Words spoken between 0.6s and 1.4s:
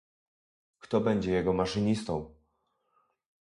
Kto będzie